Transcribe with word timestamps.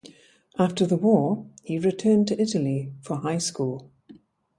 After 0.57 0.87
the 0.87 0.95
war 0.97 1.45
he 1.61 1.77
returned 1.77 2.27
to 2.29 2.41
Italy 2.41 2.91
for 3.03 3.17
high 3.17 3.37
school. 3.37 3.91